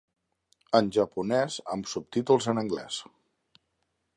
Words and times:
És 0.69 0.77
en 0.79 0.87
japonès 0.95 1.57
amb 1.75 1.91
subtítols 1.91 2.51
en 2.55 2.63
anglès. 2.63 2.99